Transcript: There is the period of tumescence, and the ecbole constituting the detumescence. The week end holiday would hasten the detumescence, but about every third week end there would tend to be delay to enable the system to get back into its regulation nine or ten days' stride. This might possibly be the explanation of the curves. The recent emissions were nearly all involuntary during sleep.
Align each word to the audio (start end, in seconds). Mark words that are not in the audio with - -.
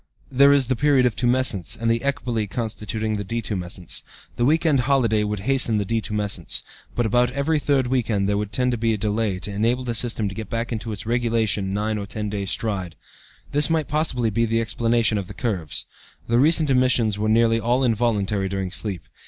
There 0.31 0.51
is 0.51 0.65
the 0.65 0.75
period 0.75 1.05
of 1.05 1.15
tumescence, 1.15 1.77
and 1.79 1.87
the 1.87 1.99
ecbole 1.99 2.49
constituting 2.49 3.17
the 3.17 3.23
detumescence. 3.23 4.01
The 4.35 4.45
week 4.45 4.65
end 4.65 4.79
holiday 4.79 5.23
would 5.23 5.41
hasten 5.41 5.77
the 5.77 5.85
detumescence, 5.85 6.63
but 6.95 7.05
about 7.05 7.29
every 7.33 7.59
third 7.59 7.85
week 7.85 8.09
end 8.09 8.27
there 8.27 8.35
would 8.39 8.51
tend 8.51 8.71
to 8.71 8.79
be 8.79 8.97
delay 8.97 9.37
to 9.37 9.51
enable 9.51 9.83
the 9.83 9.93
system 9.93 10.27
to 10.27 10.33
get 10.33 10.49
back 10.49 10.71
into 10.71 10.91
its 10.91 11.05
regulation 11.05 11.71
nine 11.71 11.99
or 11.99 12.07
ten 12.07 12.31
days' 12.31 12.49
stride. 12.49 12.95
This 13.51 13.69
might 13.69 13.87
possibly 13.87 14.31
be 14.31 14.45
the 14.47 14.59
explanation 14.59 15.19
of 15.19 15.27
the 15.27 15.35
curves. 15.35 15.85
The 16.27 16.39
recent 16.39 16.71
emissions 16.71 17.19
were 17.19 17.29
nearly 17.29 17.59
all 17.59 17.83
involuntary 17.83 18.49
during 18.49 18.71
sleep. 18.71 19.03